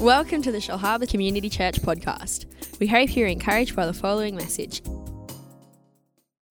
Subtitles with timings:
[0.00, 2.46] Welcome to the Shellharbour Community Church podcast.
[2.80, 4.80] We hope you're encouraged by the following message.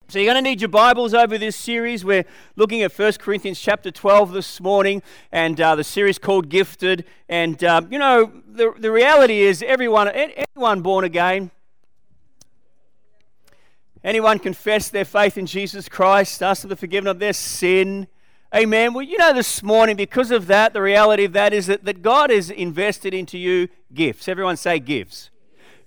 [0.06, 2.04] So you're going to need your Bibles over this series.
[2.04, 5.02] We're looking at 1 Corinthians chapter 12 this morning,
[5.32, 7.04] and uh, the series called Gifted.
[7.28, 11.50] And uh, you know, the, the reality is, everyone, anyone born again,
[14.04, 18.06] anyone confess their faith in Jesus Christ, ask for the forgiveness of their sin.
[18.52, 18.94] Amen.
[18.94, 22.02] Well, you know, this morning, because of that, the reality of that is that, that
[22.02, 24.26] God has invested into you gifts.
[24.26, 25.30] Everyone say gifts.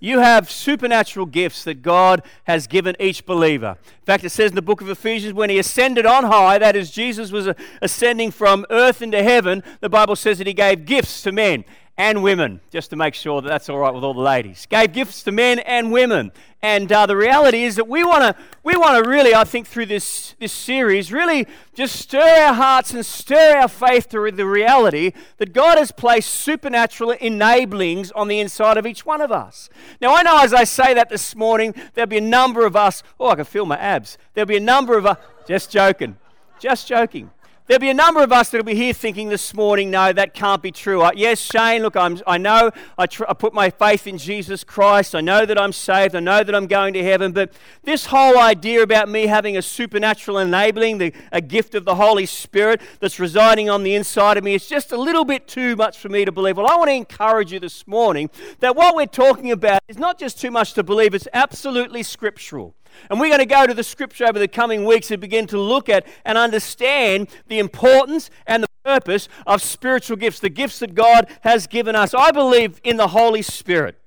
[0.00, 3.76] You have supernatural gifts that God has given each believer.
[3.84, 6.74] In fact, it says in the book of Ephesians, when he ascended on high, that
[6.74, 7.50] is, Jesus was
[7.82, 11.64] ascending from earth into heaven, the Bible says that he gave gifts to men
[11.96, 14.66] and women, just to make sure that that's all right with all the ladies.
[14.66, 16.32] Gave gifts to men and women.
[16.60, 19.66] And uh, the reality is that we want to we want to really, I think,
[19.66, 24.46] through this, this series, really just stir our hearts and stir our faith to the
[24.46, 29.68] reality that God has placed supernatural enablings on the inside of each one of us.
[30.00, 33.02] Now, I know as I say that this morning, there'll be a number of us,
[33.20, 34.16] oh, I can feel my abs.
[34.32, 36.16] There'll be a number of us, just joking,
[36.58, 37.30] just joking.
[37.66, 40.60] There'll be a number of us that'll be here thinking this morning, no, that can't
[40.60, 41.00] be true.
[41.00, 44.64] Uh, yes, Shane, look, I'm, I know I, tr- I put my faith in Jesus
[44.64, 45.14] Christ.
[45.14, 46.14] I know that I'm saved.
[46.14, 47.32] I know that I'm going to heaven.
[47.32, 51.94] But this whole idea about me having a supernatural enabling, the, a gift of the
[51.94, 55.74] Holy Spirit that's residing on the inside of me, it's just a little bit too
[55.74, 56.58] much for me to believe.
[56.58, 58.28] Well, I want to encourage you this morning
[58.60, 62.74] that what we're talking about is not just too much to believe, it's absolutely scriptural.
[63.10, 65.58] And we're going to go to the scripture over the coming weeks and begin to
[65.58, 70.94] look at and understand the importance and the purpose of spiritual gifts, the gifts that
[70.94, 72.14] God has given us.
[72.14, 73.98] I believe in the Holy Spirit.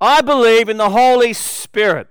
[0.00, 2.08] I believe in the Holy Spirit.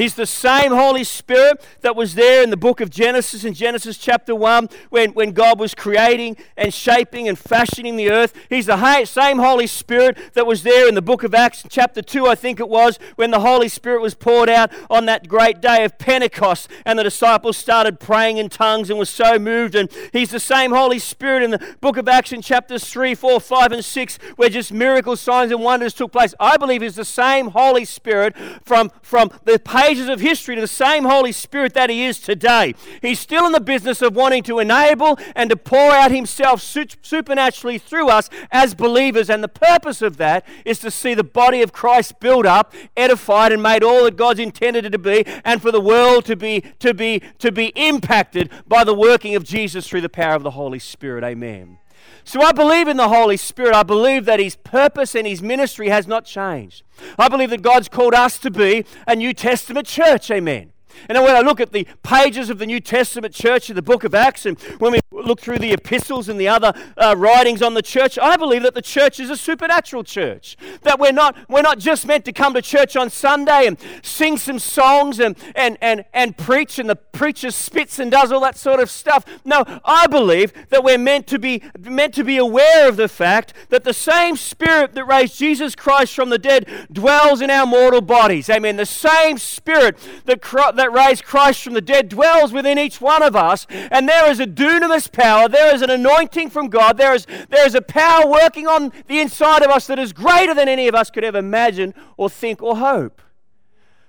[0.00, 3.98] He's the same Holy Spirit that was there in the book of Genesis, in Genesis
[3.98, 8.32] chapter 1, when, when God was creating and shaping and fashioning the earth.
[8.48, 12.26] He's the same Holy Spirit that was there in the book of Acts, chapter 2,
[12.26, 15.84] I think it was, when the Holy Spirit was poured out on that great day
[15.84, 19.74] of Pentecost, and the disciples started praying in tongues and were so moved.
[19.74, 23.38] And He's the same Holy Spirit in the book of Acts, in chapters 3, 4,
[23.38, 26.34] 5, and 6, where just miracles, signs, and wonders took place.
[26.40, 28.34] I believe He's the same Holy Spirit
[28.64, 29.58] from, from the
[29.90, 32.76] pages of history to the same Holy Spirit that He is today.
[33.02, 37.76] He's still in the business of wanting to enable and to pour out Himself supernaturally
[37.76, 39.28] through us as believers.
[39.28, 43.50] And the purpose of that is to see the body of Christ built up, edified,
[43.50, 46.60] and made all that God's intended it to be, and for the world to be,
[46.78, 50.52] to be, to be impacted by the working of Jesus through the power of the
[50.52, 51.24] Holy Spirit.
[51.24, 51.79] Amen.
[52.24, 53.74] So I believe in the Holy Spirit.
[53.74, 56.82] I believe that His purpose and His ministry has not changed.
[57.18, 60.30] I believe that God's called us to be a New Testament church.
[60.30, 60.72] Amen.
[61.08, 64.04] And when I look at the pages of the New Testament church in the book
[64.04, 67.74] of Acts, and when we look through the epistles and the other uh, writings on
[67.74, 70.56] the church, I believe that the church is a supernatural church.
[70.82, 74.36] That we're not, we're not just meant to come to church on Sunday and sing
[74.36, 78.56] some songs and, and, and, and preach, and the preacher spits and does all that
[78.56, 79.24] sort of stuff.
[79.44, 83.54] No, I believe that we're meant to be, meant to be aware of the fact
[83.68, 88.00] that the same Spirit that raised Jesus Christ from the dead dwells in our mortal
[88.00, 88.48] bodies.
[88.48, 88.76] Amen.
[88.76, 90.42] The same Spirit that,
[90.74, 93.66] that raised Christ from the dead dwells within each one of us.
[93.70, 97.66] And there is a dunamis power, there is an anointing from God, there is, there
[97.66, 100.94] is a power working on the inside of us that is greater than any of
[100.94, 103.22] us could ever imagine or think or hope.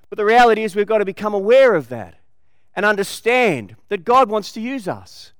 [0.10, 2.16] But the reality is, we've got to become aware of that
[2.76, 5.32] and understand that God wants to use us.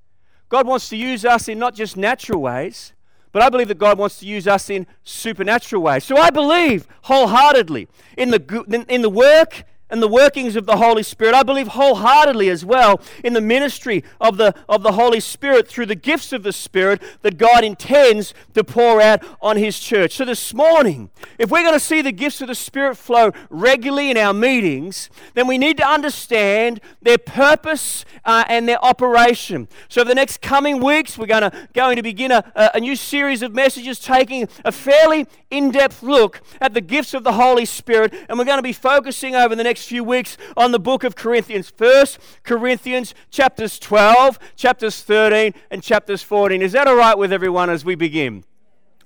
[0.48, 2.92] God wants to use us in not just natural ways,
[3.32, 6.04] but I believe that God wants to use us in supernatural ways.
[6.04, 7.88] So I believe wholeheartedly
[8.18, 11.34] in the, in the work and the workings of the Holy Spirit.
[11.34, 15.86] I believe wholeheartedly as well in the ministry of the, of the Holy Spirit through
[15.86, 20.14] the gifts of the Spirit that God intends to pour out on His church.
[20.14, 24.10] So this morning, if we're going to see the gifts of the Spirit flow regularly
[24.10, 29.68] in our meetings, then we need to understand their purpose uh, and their operation.
[29.88, 33.42] So, the next coming weeks, we're going to, going to begin a, a new series
[33.42, 38.14] of messages taking a fairly in depth look at the gifts of the Holy Spirit,
[38.28, 41.02] and we're going to be focusing over the next next few weeks on the book
[41.02, 41.68] of Corinthians.
[41.68, 46.62] First Corinthians chapters 12, chapters 13, and chapters 14.
[46.62, 48.44] Is that all right with everyone as we begin?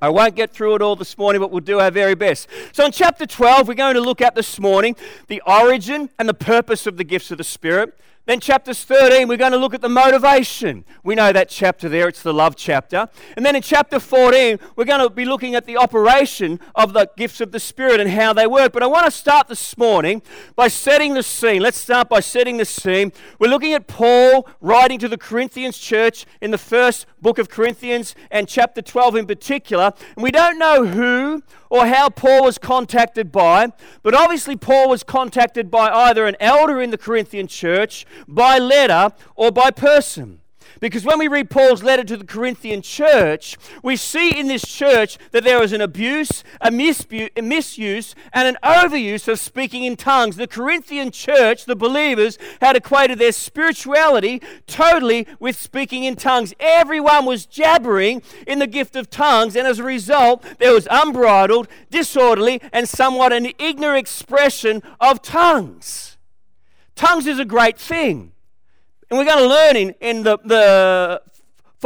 [0.03, 2.49] I won't get through it all this morning, but we'll do our very best.
[2.73, 4.97] So, in chapter 12, we're going to look at this morning
[5.29, 9.37] the origin and the purpose of the gifts of the Spirit, Then, chapters 13, we're
[9.37, 10.85] going to look at the motivation.
[11.05, 13.09] We know that chapter there, it's the love chapter.
[13.37, 17.09] And then in chapter 14, we're going to be looking at the operation of the
[17.17, 18.73] gifts of the Spirit and how they work.
[18.73, 20.23] But I want to start this morning
[20.57, 21.63] by setting the scene.
[21.63, 23.13] Let's start by setting the scene.
[23.39, 28.17] We're looking at Paul writing to the Corinthians church in the first book of Corinthians
[28.33, 29.93] and chapter 12 in particular.
[30.17, 33.69] And we don't know who or how Paul was contacted by,
[34.03, 39.15] but obviously Paul was contacted by either an elder in the Corinthian church, by letter,
[39.35, 40.41] or by person.
[40.81, 45.19] Because when we read Paul's letter to the Corinthian church, we see in this church
[45.31, 49.97] that there was an abuse, a, misbu- a misuse, and an overuse of speaking in
[49.97, 50.37] tongues.
[50.37, 56.53] The Corinthian church, the believers, had equated their spirituality totally with speaking in tongues.
[56.61, 61.69] Everyone was jabbering in the gift of tongues, and as a result, there was unbridled,
[61.91, 66.19] disorderly, and somewhat an ignorant expression of tongues.
[66.95, 68.33] Tongues is a great thing.
[69.11, 71.23] And we're going to learn in, in the, the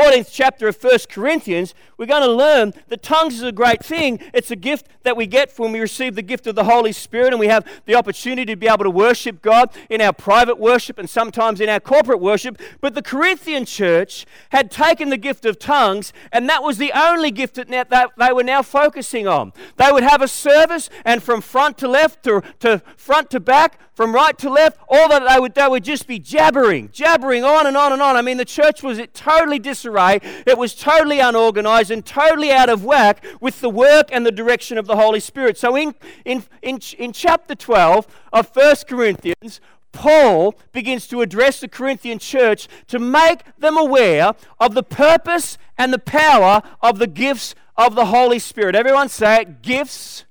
[0.00, 4.18] 14th chapter of 1 Corinthians, we're going to learn that tongues is a great thing.
[4.32, 7.34] It's a gift that we get when we receive the gift of the Holy Spirit,
[7.34, 10.98] and we have the opportunity to be able to worship God in our private worship
[10.98, 12.58] and sometimes in our corporate worship.
[12.80, 17.30] But the Corinthian church had taken the gift of tongues, and that was the only
[17.30, 17.68] gift that
[18.16, 19.52] they were now focusing on.
[19.76, 23.78] They would have a service, and from front to left, to, to front to back,
[24.00, 27.66] from right to left, all that they would, they would just be jabbering, jabbering on
[27.66, 28.16] and on and on.
[28.16, 29.58] I mean, the church was totally
[29.90, 30.20] disarray.
[30.46, 34.78] It was totally unorganized and totally out of whack with the work and the direction
[34.78, 35.58] of the Holy Spirit.
[35.58, 35.94] So in,
[36.24, 39.60] in, in, in chapter 12 of 1 Corinthians,
[39.92, 45.92] Paul begins to address the Corinthian church to make them aware of the purpose and
[45.92, 48.76] the power of the gifts of the Holy Spirit.
[48.76, 50.24] Everyone say it gifts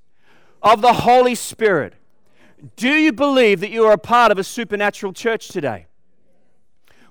[0.61, 1.95] of the Holy Spirit.
[2.75, 5.88] Do you believe that you are a part of a supernatural church today?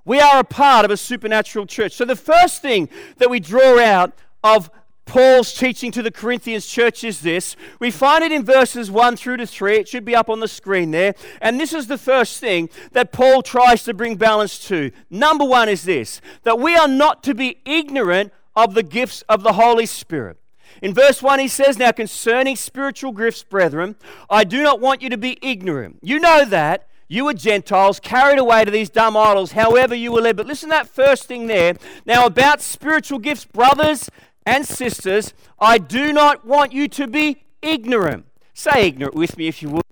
[0.09, 1.93] We are a part of a supernatural church.
[1.93, 2.89] So, the first thing
[3.19, 4.71] that we draw out of
[5.05, 7.57] Paul's teaching to the Corinthians church is this.
[7.79, 9.77] We find it in verses 1 through to 3.
[9.77, 11.15] It should be up on the screen there.
[11.43, 14.93] And this is the first thing that Paul tries to bring balance to.
[15.11, 19.43] Number one is this that we are not to be ignorant of the gifts of
[19.43, 20.39] the Holy Spirit.
[20.81, 23.95] In verse 1, he says, Now concerning spiritual gifts, brethren,
[24.31, 25.99] I do not want you to be ignorant.
[26.01, 26.88] You know that.
[27.09, 30.37] You were Gentiles carried away to these dumb idols, however you were led.
[30.37, 31.75] But listen to that first thing there.
[32.05, 34.11] Now, about spiritual gifts, brothers
[34.45, 38.27] and sisters, I do not want you to be ignorant.
[38.53, 39.83] Say ignorant with me if you would.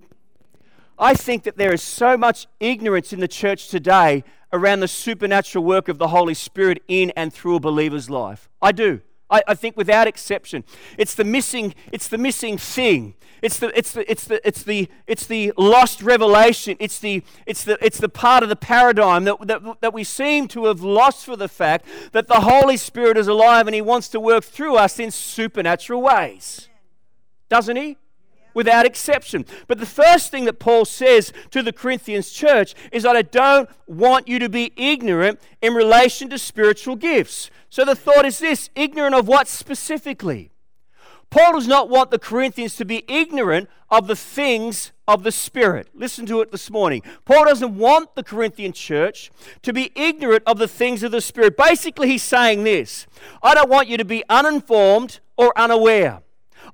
[0.99, 4.23] I think that there is so much ignorance in the church today
[4.53, 8.49] around the supernatural work of the Holy Spirit in and through a believer's life.
[8.61, 9.01] I do.
[9.29, 10.65] I, I, think without exception.
[10.97, 13.15] It's the missing, it's the missing thing.
[13.43, 16.77] It's the, it's the, it's the, it's the, it's the lost revelation.
[16.79, 20.49] It's the, it's the, it's the part of the paradigm that, that, that we seem
[20.49, 24.09] to have lost for the fact that the Holy Spirit is alive and He wants
[24.11, 26.69] to work through us in supernatural ways.
[27.49, 27.99] Doesn't He?
[28.57, 29.45] Without exception.
[29.67, 33.69] But the first thing that Paul says to the Corinthians church is that I don't
[33.87, 37.51] want you to be ignorant in relation to spiritual gifts.
[37.69, 40.53] So the thought is this ignorant of what specifically?
[41.29, 45.89] Paul does not want the Corinthians to be ignorant of the things of the Spirit.
[45.93, 47.03] Listen to it this morning.
[47.27, 49.31] Paul doesn't want the Corinthian church
[49.61, 51.59] to be ignorant of the things of the Spirit.
[51.59, 53.07] Basically, he's saying this
[53.43, 56.23] I don't want you to be uninformed or unaware.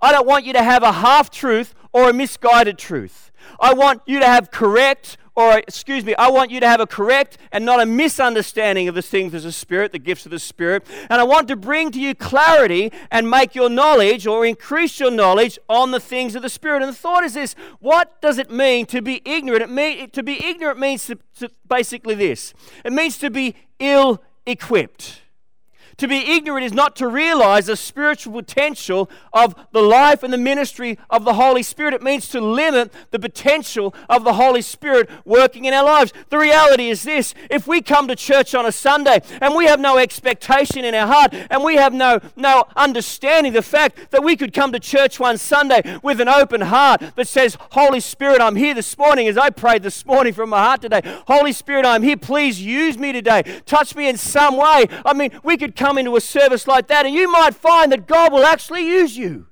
[0.00, 3.30] I don't want you to have a half truth or a misguided truth.
[3.60, 6.86] I want you to have correct, or excuse me, I want you to have a
[6.86, 10.38] correct and not a misunderstanding of the things of the Spirit, the gifts of the
[10.38, 10.84] Spirit.
[11.10, 15.10] And I want to bring to you clarity and make your knowledge or increase your
[15.10, 16.82] knowledge on the things of the Spirit.
[16.82, 19.62] And the thought is this what does it mean to be ignorant?
[19.62, 24.22] It mean, to be ignorant means to, to basically this it means to be ill
[24.46, 25.22] equipped.
[26.02, 30.36] To be ignorant is not to realize the spiritual potential of the life and the
[30.36, 31.94] ministry of the Holy Spirit.
[31.94, 36.12] It means to limit the potential of the Holy Spirit working in our lives.
[36.28, 39.78] The reality is this if we come to church on a Sunday and we have
[39.78, 44.34] no expectation in our heart and we have no, no understanding the fact that we
[44.34, 48.56] could come to church one Sunday with an open heart that says, Holy Spirit, I'm
[48.56, 51.02] here this morning as I prayed this morning from my heart today.
[51.28, 52.16] Holy Spirit, I'm here.
[52.16, 53.44] Please use me today.
[53.66, 54.86] Touch me in some way.
[55.06, 58.06] I mean, we could come into a service like that, and you might find that
[58.06, 59.48] God will actually use you.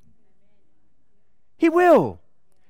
[1.58, 2.18] He will.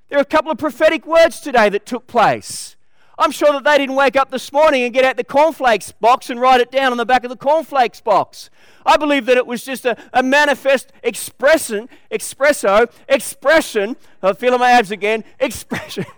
[0.09, 2.75] There are a couple of prophetic words today that took place.
[3.17, 6.31] I'm sure that they didn't wake up this morning and get out the cornflakes box
[6.31, 8.50] and write it down on the back of the cornflakes box.
[8.85, 14.73] I believe that it was just a, a manifest expression, espresso, expression, I'm feeling my
[14.73, 16.07] abs again, expression.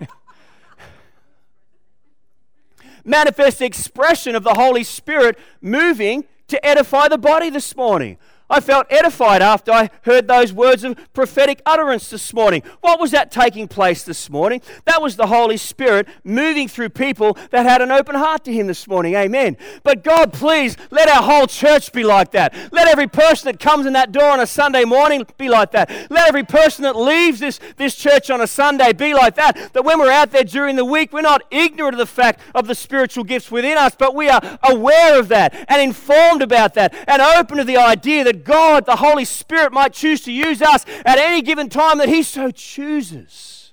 [3.04, 8.18] manifest expression of the Holy Spirit moving to edify the body this morning.
[8.52, 12.62] I felt edified after I heard those words of prophetic utterance this morning.
[12.82, 14.60] What was that taking place this morning?
[14.84, 18.66] That was the Holy Spirit moving through people that had an open heart to Him
[18.66, 19.14] this morning.
[19.14, 19.56] Amen.
[19.82, 22.54] But God, please let our whole church be like that.
[22.72, 25.90] Let every person that comes in that door on a Sunday morning be like that.
[26.10, 29.72] Let every person that leaves this, this church on a Sunday be like that.
[29.72, 32.66] That when we're out there during the week, we're not ignorant of the fact of
[32.66, 36.94] the spiritual gifts within us, but we are aware of that and informed about that
[37.08, 40.84] and open to the idea that God, the Holy Spirit, might choose to use us
[41.04, 43.72] at any given time that He so chooses.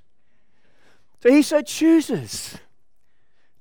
[1.22, 2.58] So He so chooses.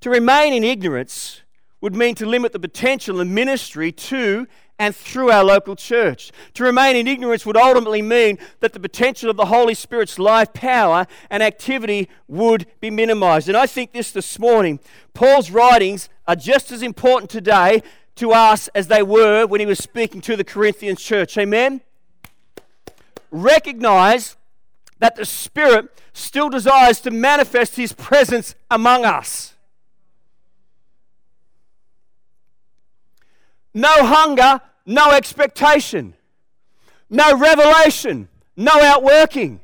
[0.01, 1.43] To remain in ignorance
[1.81, 4.47] would mean to limit the potential and ministry to
[4.79, 6.31] and through our local church.
[6.55, 10.53] To remain in ignorance would ultimately mean that the potential of the Holy Spirit's life,
[10.53, 13.49] power, and activity would be minimized.
[13.49, 14.79] And I think this this morning,
[15.15, 17.83] Paul's writings are just as important today
[18.19, 21.37] to us as they were when he was speaking to the Corinthians church.
[21.39, 21.81] Amen?
[23.31, 24.37] Recognize
[24.99, 29.55] that the Spirit still desires to manifest His presence among us.
[33.73, 36.15] No hunger, no expectation,
[37.09, 39.61] no revelation, no outworking.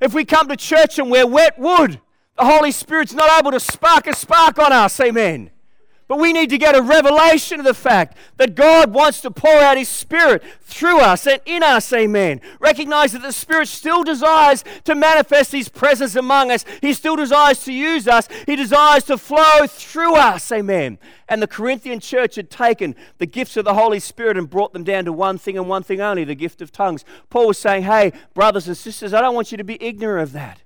[0.00, 2.00] If we come to church and we're wet wood,
[2.36, 4.98] the Holy Spirit's not able to spark a spark on us.
[4.98, 5.50] Amen.
[6.12, 9.60] But we need to get a revelation of the fact that God wants to pour
[9.60, 12.42] out His Spirit through us and in us, amen.
[12.60, 16.66] Recognize that the Spirit still desires to manifest His presence among us.
[16.82, 18.28] He still desires to use us.
[18.44, 20.98] He desires to flow through us, amen.
[21.30, 24.84] And the Corinthian church had taken the gifts of the Holy Spirit and brought them
[24.84, 27.06] down to one thing and one thing only the gift of tongues.
[27.30, 30.32] Paul was saying, hey, brothers and sisters, I don't want you to be ignorant of
[30.32, 30.61] that.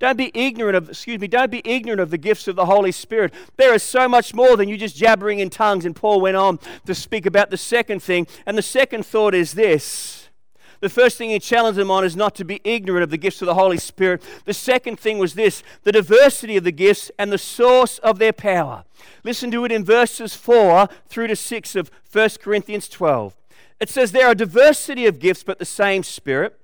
[0.00, 2.90] Don't be ignorant of, excuse me, don't be ignorant of the gifts of the Holy
[2.90, 3.34] Spirit.
[3.58, 5.84] There is so much more than you just jabbering in tongues.
[5.84, 8.26] And Paul went on to speak about the second thing.
[8.46, 10.30] And the second thought is this.
[10.80, 13.42] The first thing he challenged them on is not to be ignorant of the gifts
[13.42, 14.22] of the Holy Spirit.
[14.46, 18.32] The second thing was this the diversity of the gifts and the source of their
[18.32, 18.84] power.
[19.22, 23.36] Listen to it in verses 4 through to 6 of 1 Corinthians 12.
[23.78, 26.58] It says, There are diversity of gifts, but the same Spirit.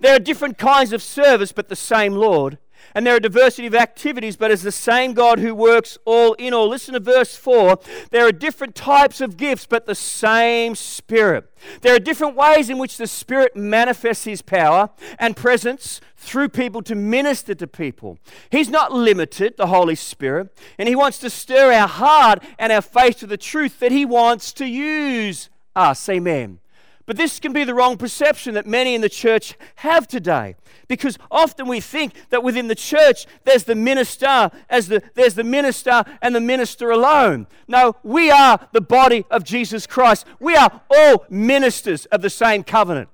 [0.00, 2.58] There are different kinds of service, but the same Lord.
[2.94, 6.54] And there are diversity of activities, but it's the same God who works all in
[6.54, 6.68] all.
[6.68, 7.78] Listen to verse 4.
[8.10, 11.52] There are different types of gifts, but the same Spirit.
[11.82, 16.80] There are different ways in which the Spirit manifests His power and presence through people
[16.82, 18.18] to minister to people.
[18.50, 22.82] He's not limited, the Holy Spirit, and He wants to stir our heart and our
[22.82, 26.08] faith to the truth that He wants to use us.
[26.08, 26.60] Amen.
[27.06, 30.56] But this can be the wrong perception that many in the church have today.
[30.88, 35.44] Because often we think that within the church there's the minister as the there's the
[35.44, 37.46] minister and the minister alone.
[37.68, 40.26] No, we are the body of Jesus Christ.
[40.40, 43.08] We are all ministers of the same covenant.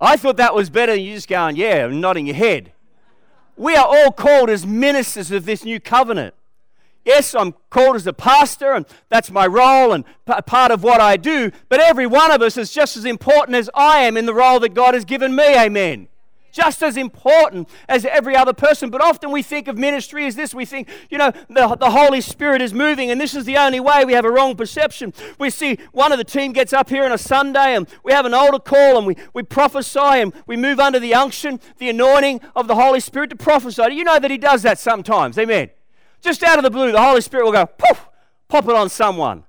[0.00, 2.72] I thought that was better than you just going, yeah, nodding your head.
[3.56, 6.34] We are all called as ministers of this new covenant.
[7.08, 11.00] Yes, I'm called as a pastor, and that's my role and p- part of what
[11.00, 14.26] I do, but every one of us is just as important as I am in
[14.26, 15.56] the role that God has given me.
[15.56, 16.08] Amen.
[16.52, 18.90] Just as important as every other person.
[18.90, 20.54] But often we think of ministry as this.
[20.54, 23.80] We think, you know, the, the Holy Spirit is moving, and this is the only
[23.80, 24.04] way.
[24.04, 25.14] We have a wrong perception.
[25.38, 28.26] We see one of the team gets up here on a Sunday, and we have
[28.26, 32.42] an altar call, and we, we prophesy, and we move under the unction, the anointing
[32.54, 33.94] of the Holy Spirit to prophesy.
[33.94, 35.38] You know that He does that sometimes?
[35.38, 35.70] Amen.
[36.20, 38.06] Just out of the blue, the Holy Spirit will go, poof,
[38.48, 39.44] pop it on someone.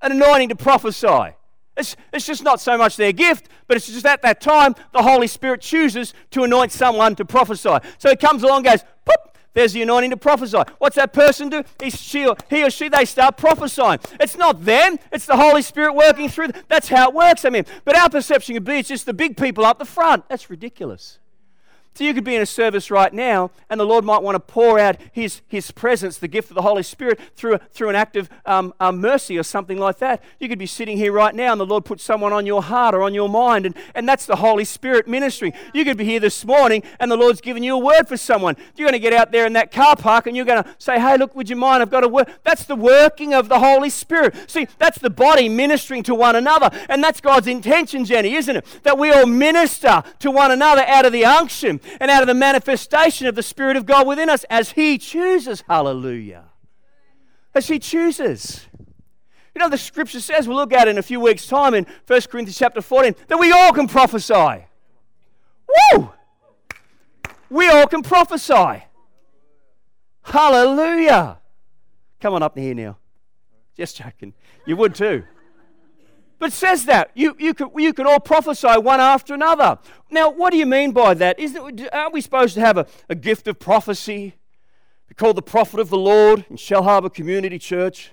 [0.00, 1.34] An anointing to prophesy.
[1.76, 5.02] It's, it's just not so much their gift, but it's just at that time the
[5.02, 7.76] Holy Spirit chooses to anoint someone to prophesy.
[7.98, 10.58] So he comes along goes, poof, there's the anointing to prophesy.
[10.78, 11.62] What's that person do?
[11.82, 14.00] He, she, or, he or she, they start prophesying.
[14.20, 16.62] It's not them, it's the Holy Spirit working through them.
[16.68, 17.64] That's how it works, I mean.
[17.84, 20.28] But our perception could be it's just the big people up the front.
[20.28, 21.18] That's ridiculous.
[21.94, 24.40] So you could be in a service right now, and the Lord might want to
[24.40, 28.16] pour out His, his presence, the gift of the Holy Spirit, through, through an act
[28.16, 30.22] of um, um, mercy or something like that.
[30.38, 32.94] You could be sitting here right now, and the Lord puts someone on your heart
[32.94, 35.52] or on your mind, and, and that's the Holy Spirit ministry.
[35.74, 38.56] You could be here this morning, and the Lord's given you a word for someone.
[38.74, 40.98] You're going to get out there in that car park, and you're going to say,
[40.98, 41.82] Hey, look, would you mind?
[41.82, 42.32] I've got a word.
[42.42, 44.50] That's the working of the Holy Spirit.
[44.50, 48.64] See, that's the body ministering to one another, and that's God's intention, Jenny, isn't it?
[48.82, 52.34] That we all minister to one another out of the unction and out of the
[52.34, 55.62] manifestation of the Spirit of God within us as He chooses.
[55.68, 56.44] Hallelujah.
[57.54, 58.66] As He chooses.
[59.54, 61.86] You know, the scripture says, we'll look at it in a few weeks' time in
[62.06, 64.66] 1 Corinthians chapter 14, that we all can prophesy.
[65.94, 66.10] Woo!
[67.52, 68.84] we all can prophesy.
[70.22, 71.38] Hallelujah.
[72.20, 72.96] Come on up here now.
[73.76, 74.32] Just joking.
[74.64, 75.24] You would too.
[76.42, 77.12] But says that.
[77.14, 79.78] You, you, could, you could all prophesy one after another.
[80.10, 81.38] Now, what do you mean by that?
[81.38, 84.34] Isn't aren't we supposed to have a, a gift of prophecy?
[85.06, 88.10] Be called the prophet of the Lord in Shellharbour Community Church.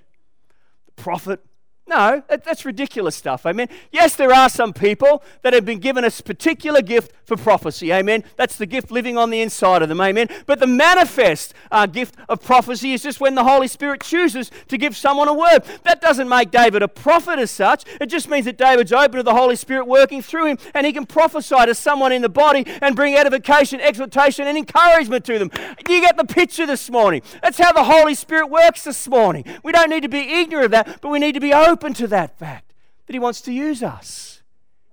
[0.85, 1.43] The prophet.
[1.89, 3.47] No, that, that's ridiculous stuff.
[3.47, 3.67] Amen.
[3.91, 7.91] Yes, there are some people that have been given a particular gift for prophecy.
[7.91, 8.23] Amen.
[8.35, 9.99] That's the gift living on the inside of them.
[9.99, 10.29] Amen.
[10.45, 14.77] But the manifest uh, gift of prophecy is just when the Holy Spirit chooses to
[14.77, 15.63] give someone a word.
[15.81, 17.85] That doesn't make David a prophet as such.
[17.99, 20.93] It just means that David's open to the Holy Spirit working through him and he
[20.93, 25.49] can prophesy to someone in the body and bring edification, exhortation, and encouragement to them.
[25.85, 27.23] Do you get the picture this morning?
[27.41, 29.43] That's how the Holy Spirit works this morning.
[29.63, 31.93] We don't need to be ignorant of that, but we need to be open open
[31.93, 32.73] to that fact
[33.05, 34.41] that He wants to use us.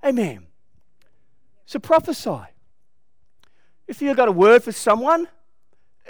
[0.04, 0.46] Amen.
[1.66, 2.44] So prophesy.
[3.88, 5.26] If you've got a word for someone,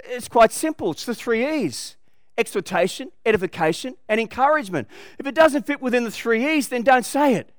[0.05, 0.91] it's quite simple.
[0.91, 1.95] It's the three E's
[2.37, 4.87] exhortation, edification, and encouragement.
[5.17, 7.49] If it doesn't fit within the three E's, then don't say it.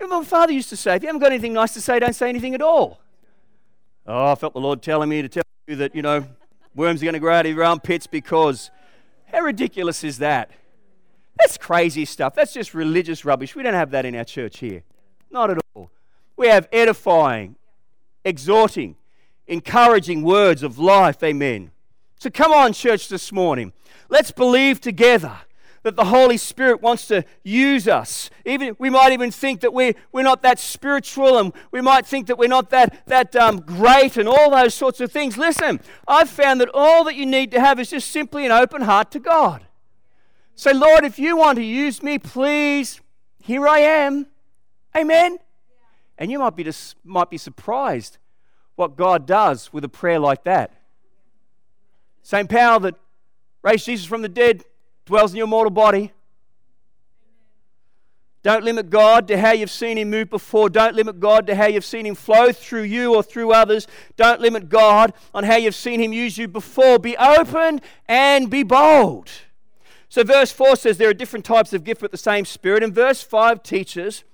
[0.00, 2.28] My father used to say, if you haven't got anything nice to say, don't say
[2.28, 3.00] anything at all.
[4.04, 6.26] Oh, I felt the Lord telling me to tell you that, you know,
[6.74, 8.70] worms are going to grow out of your armpits because.
[9.32, 10.50] How ridiculous is that?
[11.38, 12.34] That's crazy stuff.
[12.34, 13.54] That's just religious rubbish.
[13.54, 14.82] We don't have that in our church here.
[15.30, 15.90] Not at all.
[16.36, 17.56] We have edifying,
[18.24, 18.96] exhorting,
[19.46, 21.22] encouraging words of life.
[21.22, 21.70] Amen.
[22.18, 23.72] So come on, church, this morning.
[24.08, 25.38] Let's believe together
[25.86, 28.28] that the Holy Spirit wants to use us.
[28.44, 32.26] Even we might even think that we're, we're not that spiritual and we might think
[32.26, 35.38] that we're not that, that um, great and all those sorts of things.
[35.38, 35.78] Listen,
[36.08, 39.12] I've found that all that you need to have is just simply an open heart
[39.12, 39.64] to God.
[40.56, 43.00] Say, Lord, if you want to use me, please,
[43.42, 44.26] here I am.
[44.96, 45.38] Amen.
[46.16, 48.16] And you might be, just, might be surprised
[48.74, 50.72] what God does with a prayer like that.
[52.22, 52.94] Same power that
[53.62, 54.64] raised Jesus from the dead
[55.04, 56.12] dwells in your mortal body.
[58.42, 60.70] Don't limit God to how you've seen Him move before.
[60.70, 63.86] Don't limit God to how you've seen Him flow through you or through others.
[64.16, 66.98] Don't limit God on how you've seen Him use you before.
[66.98, 69.30] Be open and be bold.
[70.08, 72.94] So, verse 4 says there are different types of gift with the same Spirit, and
[72.94, 74.24] verse 5 teaches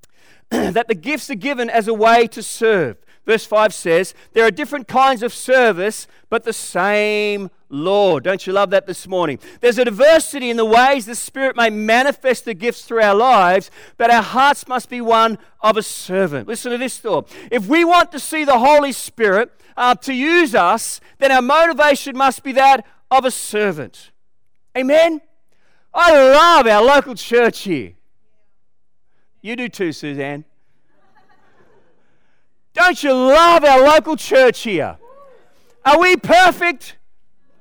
[0.50, 2.96] that the gifts are given as a way to serve.
[3.28, 8.24] Verse 5 says, There are different kinds of service, but the same Lord.
[8.24, 9.38] Don't you love that this morning?
[9.60, 13.70] There's a diversity in the ways the Spirit may manifest the gifts through our lives,
[13.98, 16.48] but our hearts must be one of a servant.
[16.48, 17.30] Listen to this thought.
[17.50, 22.16] If we want to see the Holy Spirit uh, to use us, then our motivation
[22.16, 24.10] must be that of a servant.
[24.76, 25.20] Amen?
[25.92, 27.94] I love our local church here.
[29.40, 30.44] You do too, Suzanne.
[32.74, 34.98] Don't you love our local church here?
[35.84, 36.96] Are we perfect?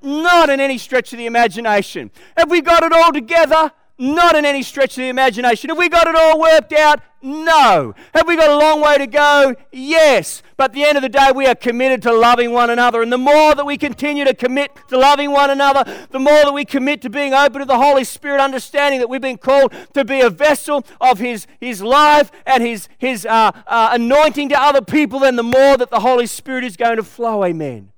[0.02, 2.12] Not in any stretch of the imagination.
[2.36, 3.72] Have we got it all together?
[3.99, 5.69] Not in any stretch of the imagination.
[5.69, 7.01] Have we got it all worked out?
[7.23, 7.95] No.
[8.13, 9.55] Have we got a long way to go?
[9.71, 10.43] Yes.
[10.55, 13.01] But at the end of the day, we are committed to loving one another.
[13.01, 16.53] And the more that we continue to commit to loving one another, the more that
[16.53, 20.05] we commit to being open to the Holy Spirit, understanding that we've been called to
[20.05, 24.81] be a vessel of His, his life and His, his uh, uh, anointing to other
[24.81, 27.43] people, then the more that the Holy Spirit is going to flow.
[27.43, 27.91] Amen.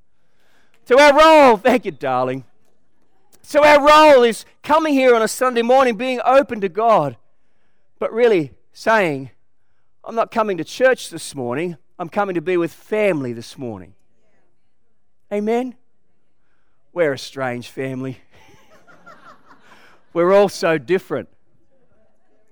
[0.85, 2.45] To our role, thank you, darling.
[3.49, 7.17] So, our role is coming here on a Sunday morning, being open to God,
[7.97, 9.31] but really saying,
[10.03, 13.95] I'm not coming to church this morning, I'm coming to be with family this morning.
[15.33, 15.73] Amen?
[16.93, 18.19] We're a strange family.
[20.13, 21.27] We're all so different.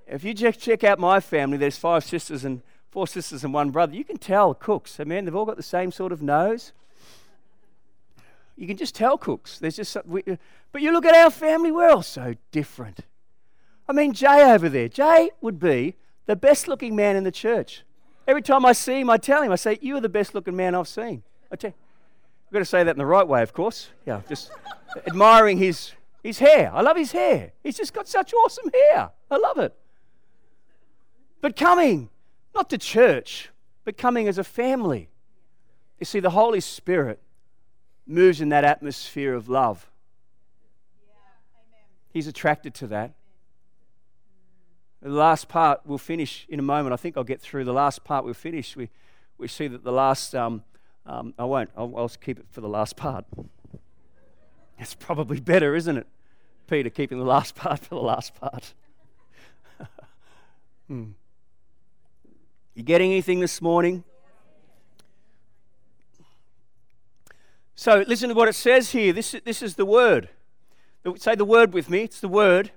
[0.08, 3.70] If you just check out my family, there's five sisters and four sisters and one
[3.70, 3.94] brother.
[3.94, 5.00] You can tell cooks.
[5.00, 5.26] Amen.
[5.26, 6.74] They've all got the same sort of nose.
[8.58, 9.60] You can just tell cooks.
[9.60, 10.24] There's just we,
[10.72, 13.02] but you look at our family, we're all so different.
[13.88, 14.90] I mean, Jay over there.
[14.90, 17.84] Jay would be the best looking man in the church.
[18.28, 20.56] Every time I see him, I tell him, I say, You are the best looking
[20.56, 21.24] man I've seen.
[21.52, 21.74] I tell
[22.48, 23.90] I've got to say that in the right way, of course.
[24.06, 24.52] Yeah, just
[25.06, 25.92] admiring his,
[26.24, 26.72] his hair.
[26.74, 27.52] I love his hair.
[27.62, 29.12] He's just got such awesome hair.
[29.30, 29.76] I love it.
[31.42, 32.10] But coming,
[32.56, 33.50] not to church,
[33.84, 35.10] but coming as a family.
[36.00, 37.22] You see, the Holy Spirit
[38.08, 39.90] moves in that atmosphere of love.
[42.10, 43.14] He's attracted to that.
[45.02, 46.94] The last part we'll finish in a moment.
[46.94, 48.76] I think I'll get through the last part we'll finish.
[48.76, 48.90] We,
[49.38, 50.64] we see that the last, um,
[51.06, 53.26] um, I won't, I'll, I'll keep it for the last part.
[54.80, 56.08] It's probably better, isn't it,
[56.68, 58.74] Peter, keeping the last part for the last part?
[60.88, 61.06] hmm.
[62.74, 64.04] You getting anything this morning?
[67.78, 69.14] So listen to what it says here.
[69.14, 70.30] This, this is the word.
[71.16, 72.02] Say the word with me.
[72.02, 72.72] It's the word.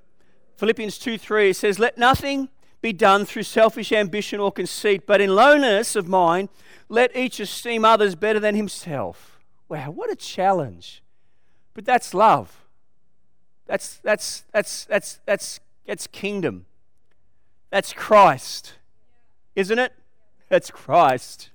[0.58, 2.50] Philippians 2 3 says, Let nothing
[2.82, 6.50] be done through selfish ambition or conceit, but in lowliness of mind,
[6.90, 9.40] let each esteem others better than himself.
[9.70, 11.02] Wow, what a challenge.
[11.72, 12.60] But that's love.
[13.66, 16.66] That's, that's, that's, that's, that's, that's kingdom.
[17.70, 18.74] That's Christ.
[19.56, 19.94] Isn't it?
[20.50, 21.48] That's Christ.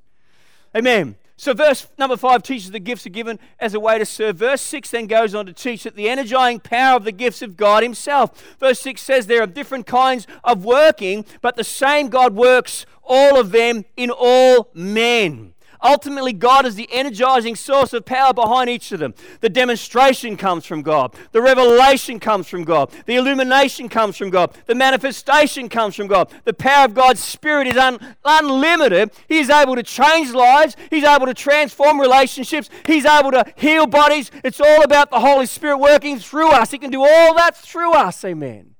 [0.75, 1.15] Amen.
[1.37, 4.37] So, verse number five teaches the gifts are given as a way to serve.
[4.37, 7.57] Verse six then goes on to teach that the energizing power of the gifts of
[7.57, 8.55] God Himself.
[8.59, 13.39] Verse six says there are different kinds of working, but the same God works all
[13.39, 15.54] of them in all men.
[15.83, 19.13] Ultimately, God is the energizing source of power behind each of them.
[19.41, 21.13] The demonstration comes from God.
[21.31, 22.91] The revelation comes from God.
[23.05, 24.55] The illumination comes from God.
[24.65, 26.31] The manifestation comes from God.
[26.43, 29.11] The power of God's Spirit is un- unlimited.
[29.27, 30.75] He is able to change lives.
[30.89, 32.69] He's able to transform relationships.
[32.85, 34.31] He's able to heal bodies.
[34.43, 36.71] It's all about the Holy Spirit working through us.
[36.71, 38.23] He can do all that through us.
[38.23, 38.75] Amen.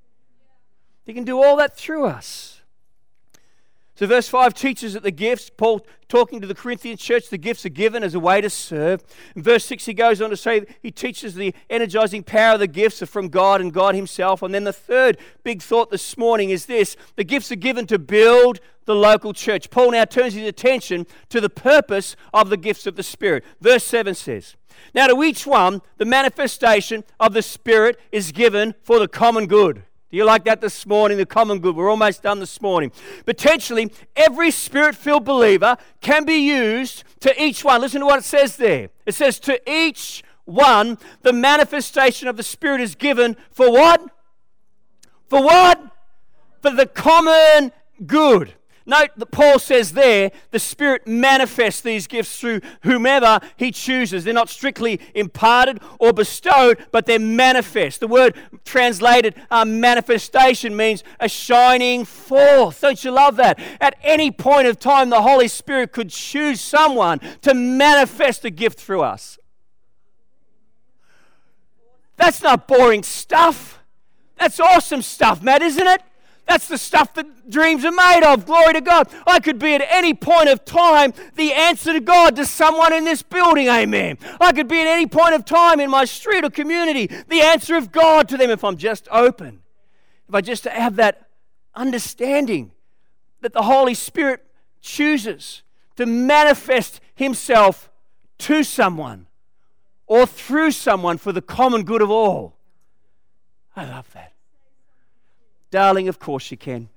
[1.06, 2.55] He can do all that through us.
[3.96, 7.66] So, verse 5 teaches that the gifts, Paul talking to the Corinthian church, the gifts
[7.66, 9.02] are given as a way to serve.
[9.38, 12.68] In verse 6, he goes on to say he teaches the energizing power of the
[12.68, 14.42] gifts are from God and God Himself.
[14.42, 17.98] And then the third big thought this morning is this the gifts are given to
[17.98, 19.70] build the local church.
[19.70, 23.44] Paul now turns his attention to the purpose of the gifts of the Spirit.
[23.62, 24.56] Verse 7 says,
[24.94, 29.84] Now to each one, the manifestation of the Spirit is given for the common good.
[30.15, 31.17] Do you like that this morning?
[31.17, 31.75] The common good.
[31.75, 32.93] We're almost done this morning.
[33.25, 37.82] Potentially, every spirit filled believer can be used to each one.
[37.82, 38.91] Listen to what it says there.
[39.06, 44.10] It says, To each one, the manifestation of the Spirit is given for what?
[45.28, 45.82] For what?
[46.62, 47.73] For the common
[48.06, 48.54] good.
[48.88, 54.24] Note that Paul says there the Spirit manifests these gifts through whomever he chooses.
[54.24, 58.00] They're not strictly imparted or bestowed, but they're manifest.
[58.00, 62.82] The word translated uh, manifestation means a shining forth.
[62.82, 63.60] Don't you love that?
[63.82, 68.80] At any point of time, the Holy Spirit could choose someone to manifest a gift
[68.80, 69.39] through us.
[72.17, 73.80] That's not boring stuff.
[74.38, 76.02] That's awesome stuff, Matt, isn't it?
[76.46, 78.46] That's the stuff that dreams are made of.
[78.46, 79.10] Glory to God.
[79.26, 83.04] I could be at any point of time the answer to God to someone in
[83.04, 83.68] this building.
[83.68, 84.18] Amen.
[84.40, 87.76] I could be at any point of time in my street or community the answer
[87.76, 89.62] of God to them if I'm just open.
[90.30, 91.30] If I just have that
[91.74, 92.72] understanding
[93.42, 94.46] that the Holy Spirit
[94.82, 95.64] chooses
[95.96, 97.90] to manifest Himself
[98.40, 99.26] to someone
[100.06, 102.56] or through someone for the common good of all.
[103.76, 104.35] I love that.
[105.76, 106.88] Darling, of course you can.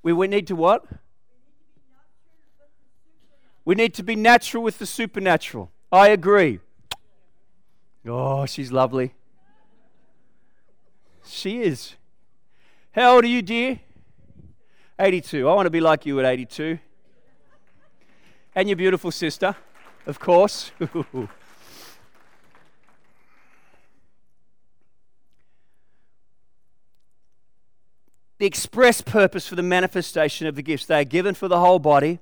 [0.00, 0.84] We, we need to what?
[3.64, 5.72] We need to be natural with the supernatural.
[5.90, 6.60] I agree.
[8.06, 9.12] Oh, she's lovely.
[11.26, 11.96] She is.
[12.92, 13.80] How old are you, dear?
[15.00, 15.48] 82.
[15.48, 16.78] I want to be like you at 82.
[18.54, 19.56] And your beautiful sister,
[20.06, 20.70] of course.
[28.40, 30.86] the express purpose for the manifestation of the gifts.
[30.86, 32.20] They are given for the whole body.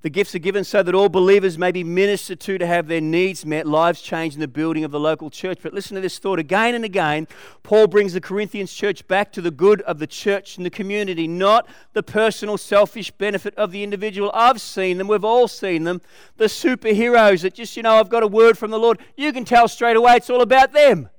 [0.00, 3.02] The gifts are given so that all believers may be ministered to to have their
[3.02, 5.58] needs met, lives changed in the building of the local church.
[5.62, 7.28] But listen to this thought again and again.
[7.64, 11.28] Paul brings the Corinthians church back to the good of the church and the community,
[11.28, 14.30] not the personal selfish benefit of the individual.
[14.32, 16.00] I've seen them, we've all seen them.
[16.38, 19.00] The superheroes that just, you know, I've got a word from the Lord.
[19.18, 21.10] You can tell straight away it's all about them.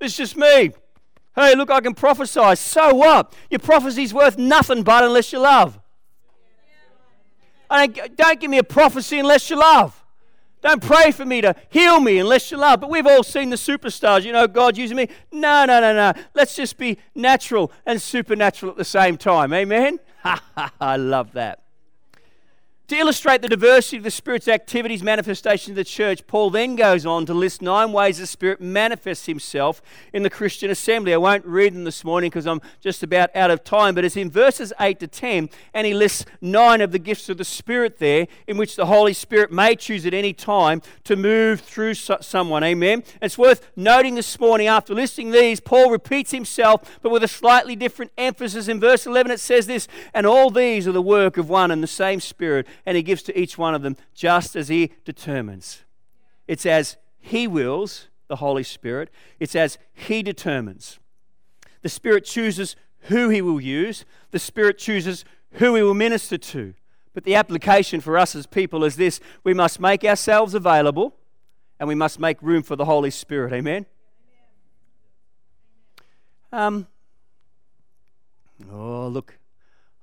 [0.00, 0.72] It's just me.
[1.34, 2.56] Hey, look, I can prophesy.
[2.56, 3.34] So what?
[3.50, 5.78] Your prophecy's worth nothing but unless you love.
[7.70, 9.96] And don't give me a prophecy unless you love.
[10.62, 12.80] Don't pray for me to heal me unless you love.
[12.80, 14.24] But we've all seen the superstars.
[14.24, 15.08] You know, God using me.
[15.32, 16.12] No, no, no, no.
[16.34, 19.52] Let's just be natural and supernatural at the same time.
[19.52, 20.00] Amen?
[20.24, 21.59] I love that.
[22.90, 27.06] To illustrate the diversity of the Spirit's activities, manifestation of the church, Paul then goes
[27.06, 29.80] on to list nine ways the Spirit manifests himself
[30.12, 31.14] in the Christian assembly.
[31.14, 34.16] I won't read them this morning because I'm just about out of time, but it's
[34.16, 38.00] in verses 8 to 10, and he lists nine of the gifts of the Spirit
[38.00, 42.64] there in which the Holy Spirit may choose at any time to move through someone.
[42.64, 43.04] Amen.
[43.22, 47.76] It's worth noting this morning, after listing these, Paul repeats himself, but with a slightly
[47.76, 48.66] different emphasis.
[48.66, 51.84] In verse 11, it says this And all these are the work of one and
[51.84, 55.82] the same Spirit and He gives to each one of them just as He determines.
[56.46, 60.98] It's as He wills, the Holy Spirit, it's as He determines.
[61.82, 66.74] The Spirit chooses who He will use, the Spirit chooses who He will minister to.
[67.12, 71.16] But the application for us as people is this we must make ourselves available
[71.78, 73.52] and we must make room for the Holy Spirit.
[73.52, 73.86] Amen?
[76.52, 76.86] Um,
[78.70, 79.38] oh, look,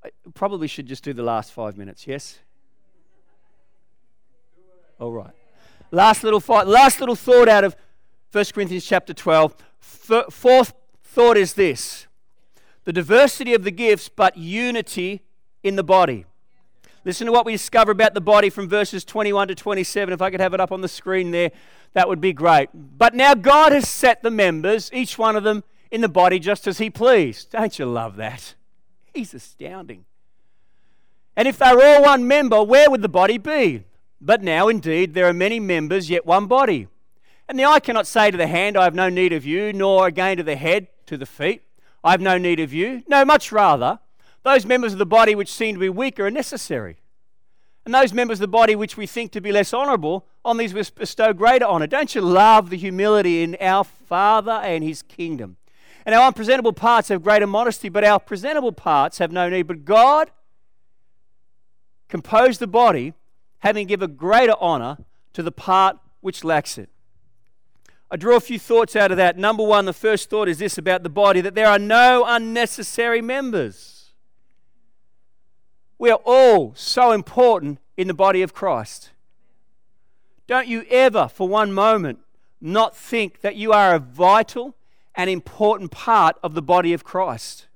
[0.04, 2.40] I probably should just do the last five minutes, yes?
[5.00, 5.32] All right.
[5.92, 7.76] Last little, fight, last little thought out of
[8.32, 9.56] 1 Corinthians chapter 12.
[10.10, 12.08] F- fourth thought is this
[12.84, 15.22] the diversity of the gifts, but unity
[15.62, 16.26] in the body.
[17.04, 20.14] Listen to what we discover about the body from verses 21 to 27.
[20.14, 21.52] If I could have it up on the screen there,
[21.94, 22.70] that would be great.
[22.74, 26.68] But now God has set the members, each one of them, in the body just
[26.68, 27.52] as He pleased.
[27.52, 28.56] Don't you love that?
[29.14, 30.06] He's astounding.
[31.36, 33.84] And if they were all one member, where would the body be?
[34.20, 36.88] But now, indeed, there are many members, yet one body.
[37.48, 40.08] And the eye cannot say to the hand, I have no need of you, nor
[40.08, 41.64] again to the head, to the feet,
[42.04, 43.04] I have no need of you.
[43.08, 44.00] No, much rather.
[44.44, 46.98] Those members of the body which seem to be weaker are necessary.
[47.86, 50.74] And those members of the body which we think to be less honourable, on these
[50.74, 51.88] we bestow greater honour.
[51.88, 55.58] Don't you love the humility in our Father and His kingdom?
[56.06, 59.64] And our unpresentable parts have greater modesty, but our presentable parts have no need.
[59.64, 60.32] But God
[62.08, 63.14] composed the body,
[63.60, 64.98] having given greater honour
[65.34, 66.90] to the part which lacks it.
[68.10, 69.38] I draw a few thoughts out of that.
[69.38, 73.22] Number one, the first thought is this about the body that there are no unnecessary
[73.22, 74.14] members.
[76.00, 79.12] We are all so important in the body of Christ.
[80.46, 82.20] Don't you ever, for one moment,
[82.62, 84.76] not think that you are a vital
[85.16, 87.68] and important part of the body of Christ.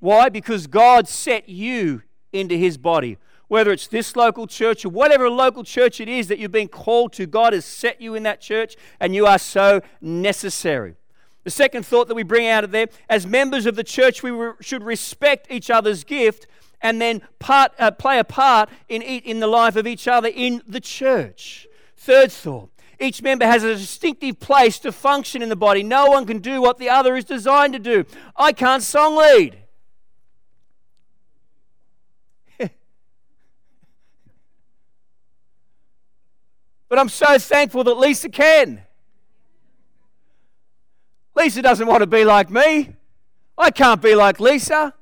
[0.00, 0.28] Why?
[0.28, 3.16] Because God set you into his body.
[3.54, 7.12] Whether it's this local church or whatever local church it is that you've been called
[7.12, 10.96] to, God has set you in that church and you are so necessary.
[11.44, 14.32] The second thought that we bring out of there as members of the church, we
[14.32, 16.48] re- should respect each other's gift
[16.82, 20.60] and then part, uh, play a part in, in the life of each other in
[20.66, 21.68] the church.
[21.96, 25.84] Third thought each member has a distinctive place to function in the body.
[25.84, 28.04] No one can do what the other is designed to do.
[28.34, 29.60] I can't song lead.
[36.94, 38.80] But I'm so thankful that Lisa can.
[41.34, 42.94] Lisa doesn't want to be like me.
[43.58, 44.94] I can't be like Lisa.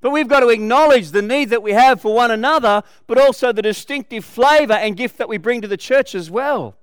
[0.00, 3.50] But we've got to acknowledge the need that we have for one another, but also
[3.50, 6.76] the distinctive flavor and gift that we bring to the church as well.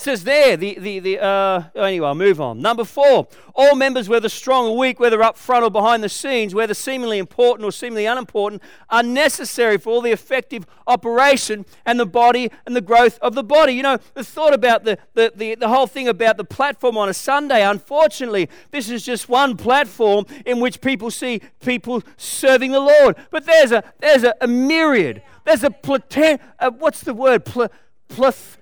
[0.00, 2.62] Says there, the, the, the uh, anyway, I'll move on.
[2.62, 6.54] Number four, all members, whether strong or weak, whether up front or behind the scenes,
[6.54, 12.06] whether seemingly important or seemingly unimportant, are necessary for all the effective operation and the
[12.06, 13.74] body and the growth of the body.
[13.74, 17.10] You know, the thought about the, the, the, the whole thing about the platform on
[17.10, 22.80] a Sunday, unfortunately, this is just one platform in which people see people serving the
[22.80, 23.16] Lord.
[23.30, 27.44] But there's a, there's a, a myriad, there's a, platen, uh, what's the word?
[27.44, 27.68] Pl,
[28.08, 28.56] pleth,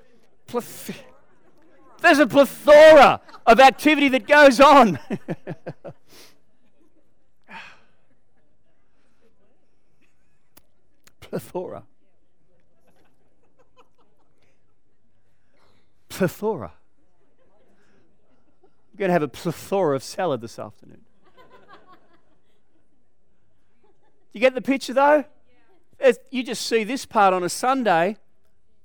[2.01, 4.99] there's a plethora of activity that goes on.
[11.21, 11.85] plethora.
[16.09, 16.73] Plethora.
[18.63, 21.03] I'm going to have a plethora of salad this afternoon.
[24.33, 25.25] You get the picture though?
[26.31, 28.19] You just see this part on a Sunday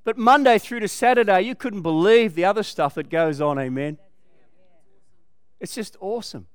[0.03, 3.97] but Monday through to Saturday, you couldn't believe the other stuff that goes on, amen?
[5.59, 6.47] It's just awesome.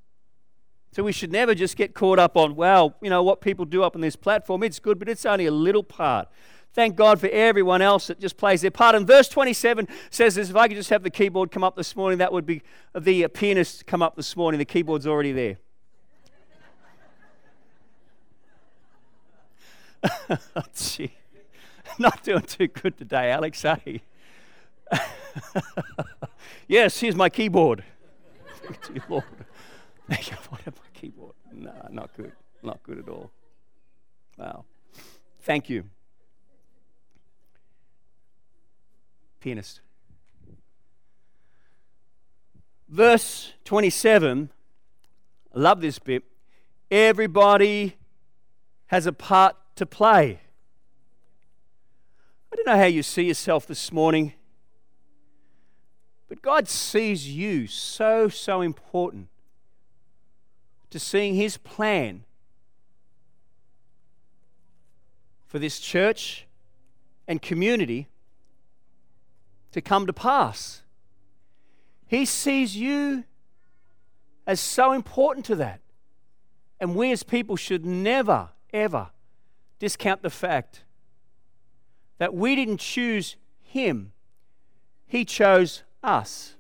[0.93, 3.83] So we should never just get caught up on, well, you know, what people do
[3.83, 4.63] up on this platform.
[4.63, 6.29] It's good, but it's only a little part.
[6.73, 8.95] Thank God for everyone else that just plays their part.
[8.95, 11.97] And verse 27 says this if I could just have the keyboard come up this
[11.97, 12.63] morning, that would be
[12.95, 14.59] the pianist come up this morning.
[14.59, 15.59] The keyboard's already there.
[20.55, 21.13] Oh, gee.
[22.01, 23.99] not doing too good today, Alex, eh?
[26.69, 27.83] yes, here's my keyboard.
[28.63, 29.25] Thank you, Lord.
[30.09, 31.35] Thank you, Lord, my keyboard.
[31.53, 32.33] No, not good.
[32.63, 33.31] Not good at all.
[34.37, 34.65] Wow.
[35.41, 35.85] Thank you.
[39.41, 39.81] Pianist.
[42.89, 44.51] Verse 27,
[45.55, 46.23] I love this bit.
[46.91, 47.97] Everybody
[48.87, 50.41] has a part to play.
[52.53, 54.33] I don't know how you see yourself this morning,
[56.29, 59.29] but God sees you so, so important
[60.91, 62.25] to seeing His plan
[65.47, 66.47] for this church
[67.27, 68.09] and community
[69.73, 70.83] to come to pass.
[72.07, 73.25] He sees you
[74.47, 75.81] as so important to that.
[76.81, 79.11] And we as people should never, ever
[79.79, 80.85] discount the fact
[82.19, 84.13] that we didn't choose him,
[85.07, 86.55] he chose us.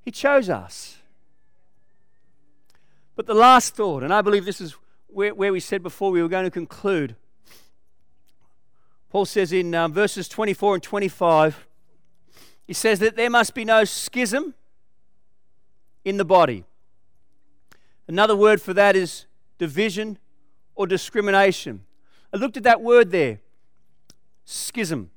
[0.00, 0.98] He chose us.
[3.16, 4.74] But the last thought, and I believe this is
[5.08, 7.14] where, where we said before we were going to conclude.
[9.10, 11.66] Paul says in um, verses 24 and 25,
[12.66, 14.54] he says that there must be no schism
[16.04, 16.64] in the body.
[18.08, 19.26] Another word for that is
[19.58, 20.18] division
[20.74, 21.84] or discrimination.
[22.32, 23.38] I looked at that word there,
[24.44, 25.10] schism.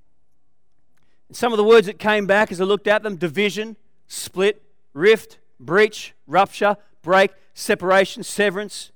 [1.31, 3.75] Some of the words that came back as I looked at them division,
[4.07, 4.63] split,
[4.93, 8.91] rift, breach, rupture, break, separation, severance,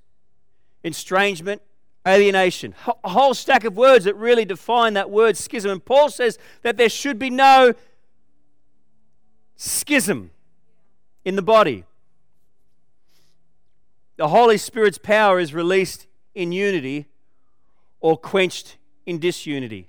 [0.84, 1.62] estrangement,
[2.08, 2.74] alienation.
[3.04, 5.72] A whole stack of words that really define that word schism.
[5.72, 7.74] And Paul says that there should be no
[9.56, 10.32] schism
[11.24, 11.86] in the body.
[14.17, 17.08] The Holy Spirit's power is released in unity
[18.00, 19.88] or quenched in disunity.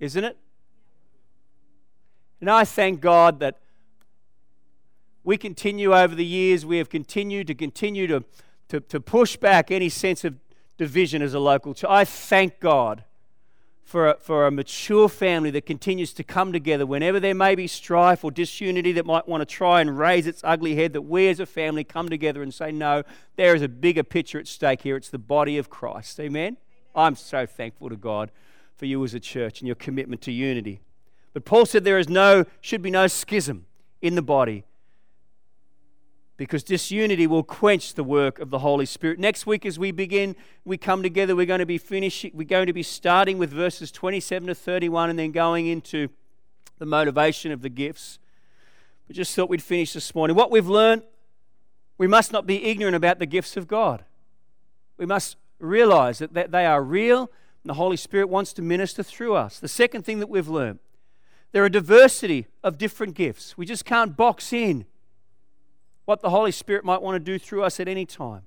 [0.00, 0.38] Isn't it?
[2.40, 3.58] And I thank God that
[5.22, 8.24] we continue over the years, we have continued to continue to,
[8.68, 10.36] to, to push back any sense of
[10.78, 11.90] division as a local church.
[11.90, 13.04] I thank God
[13.84, 17.66] for a, for a mature family that continues to come together whenever there may be
[17.66, 21.28] strife or disunity that might want to try and raise its ugly head, that we
[21.28, 23.02] as a family come together and say, No,
[23.36, 24.96] there is a bigger picture at stake here.
[24.96, 26.18] It's the body of Christ.
[26.18, 26.30] Amen?
[26.30, 26.56] Amen.
[26.94, 28.30] I'm so thankful to God
[28.80, 30.80] for you as a church and your commitment to unity.
[31.34, 33.66] But Paul said there is no, should be no schism
[34.00, 34.64] in the body
[36.38, 39.18] because disunity will quench the work of the Holy Spirit.
[39.18, 42.68] Next week, as we begin, we come together, we're going to be finishing, we're going
[42.68, 46.08] to be starting with verses 27 to 31 and then going into
[46.78, 48.18] the motivation of the gifts.
[49.10, 50.34] We just thought we'd finish this morning.
[50.34, 51.02] What we've learned,
[51.98, 54.06] we must not be ignorant about the gifts of God.
[54.96, 57.30] We must realize that they are real
[57.64, 59.60] the Holy Spirit wants to minister through us.
[59.60, 60.78] The second thing that we've learned,
[61.52, 63.56] there are diversity of different gifts.
[63.58, 64.86] We just can't box in
[66.04, 68.42] what the Holy Spirit might want to do through us at any time.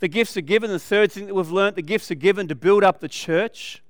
[0.00, 0.70] The gifts are given.
[0.70, 3.82] The third thing that we've learned the gifts are given to build up the church.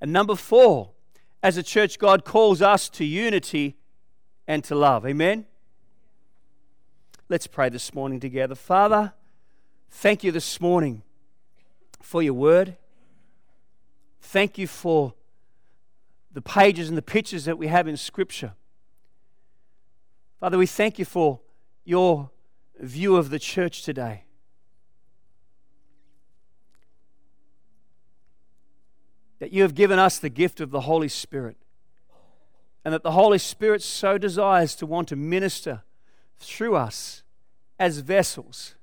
[0.00, 0.90] And number four,
[1.42, 3.76] as a church, God calls us to unity
[4.46, 5.06] and to love.
[5.06, 5.46] Amen?
[7.28, 8.54] Let's pray this morning together.
[8.54, 9.14] Father,
[9.90, 11.02] thank you this morning
[12.04, 12.76] for your word.
[14.20, 15.14] Thank you for
[16.32, 18.52] the pages and the pictures that we have in Scripture.
[20.38, 21.40] Father, we thank you for
[21.84, 22.30] your
[22.78, 24.24] view of the church today.
[29.38, 31.56] That you have given us the gift of the Holy Spirit.
[32.84, 35.82] And that the Holy Spirit so desires to want to minister
[36.38, 37.22] through us
[37.78, 38.73] as vessels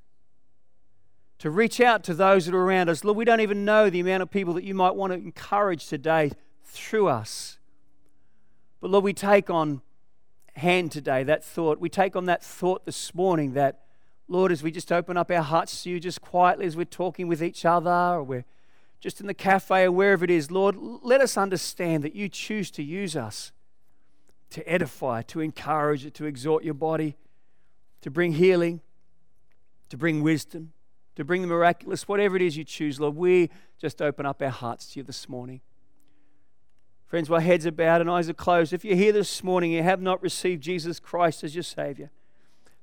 [1.42, 3.04] to reach out to those that are around us.
[3.04, 5.88] Lord, we don't even know the amount of people that you might want to encourage
[5.88, 6.32] today
[6.66, 7.58] through us.
[8.80, 9.82] But Lord, we take on
[10.56, 11.80] hand today, that thought.
[11.80, 13.80] We take on that thought this morning that,
[14.28, 17.28] Lord, as we just open up our hearts to you just quietly as we're talking
[17.28, 18.46] with each other or we're
[19.00, 22.70] just in the cafe or wherever it is, Lord, let us understand that you choose
[22.70, 23.52] to use us
[24.52, 27.16] to edify, to encourage, to exhort your body,
[28.02, 28.82] to bring healing,
[29.90, 30.74] to bring wisdom,
[31.22, 33.16] to bring the miraculous, whatever it is you choose, Lord.
[33.16, 35.62] We just open up our hearts to you this morning.
[37.06, 39.84] Friends, while heads are bowed and eyes are closed, if you're here this morning, you
[39.84, 42.10] have not received Jesus Christ as your Savior,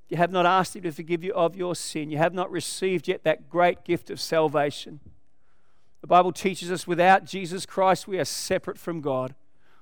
[0.09, 3.09] you have not asked Him to forgive you of your sin, you have not received
[3.09, 5.01] yet that great gift of salvation.
[6.01, 9.35] The Bible teaches us without Jesus Christ, we are separate from God.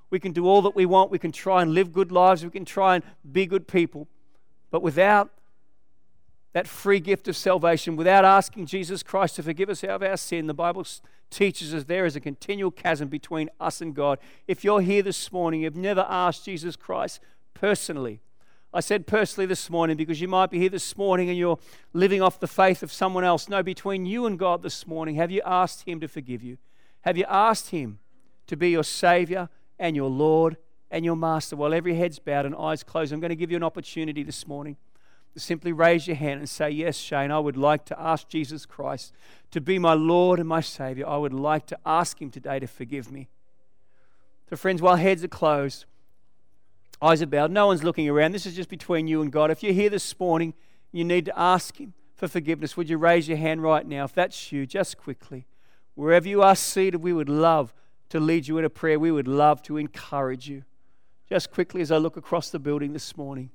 [0.08, 2.50] We can do all that we want, we can try and live good lives, we
[2.50, 4.08] can try and be good people,
[4.70, 5.30] but without
[6.56, 10.46] that free gift of salvation, without asking Jesus Christ to forgive us of our sin,
[10.46, 10.86] the Bible
[11.28, 14.18] teaches us there is a continual chasm between us and God.
[14.48, 17.20] If you're here this morning, you've never asked Jesus Christ
[17.52, 18.20] personally.
[18.72, 21.58] I said personally this morning because you might be here this morning and you're
[21.92, 23.50] living off the faith of someone else.
[23.50, 26.56] No, between you and God this morning, have you asked Him to forgive you?
[27.02, 27.98] Have you asked Him
[28.46, 30.56] to be your Savior and your Lord
[30.90, 31.54] and your Master?
[31.54, 34.46] While every head's bowed and eyes closed, I'm going to give you an opportunity this
[34.46, 34.78] morning
[35.36, 39.12] simply raise your hand and say, Yes, Shane, I would like to ask Jesus Christ
[39.50, 41.06] to be my Lord and my Savior.
[41.06, 43.28] I would like to ask Him today to forgive me.
[44.48, 45.84] So, friends, while heads are closed,
[47.02, 48.32] eyes are bowed, no one's looking around.
[48.32, 49.50] This is just between you and God.
[49.50, 50.54] If you're here this morning,
[50.92, 52.76] you need to ask Him for forgiveness.
[52.76, 54.04] Would you raise your hand right now?
[54.04, 55.46] If that's you, just quickly.
[55.94, 57.74] Wherever you are seated, we would love
[58.10, 58.98] to lead you in a prayer.
[58.98, 60.64] We would love to encourage you.
[61.28, 63.50] Just quickly as I look across the building this morning.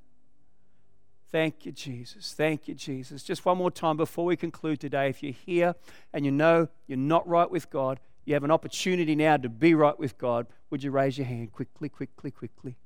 [1.32, 2.34] Thank you, Jesus.
[2.34, 3.22] Thank you, Jesus.
[3.22, 5.08] Just one more time before we conclude today.
[5.08, 5.74] If you're here
[6.12, 9.74] and you know you're not right with God, you have an opportunity now to be
[9.74, 10.46] right with God.
[10.68, 12.76] Would you raise your hand quickly, quickly, quickly?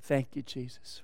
[0.00, 1.02] Thank you, Jesus.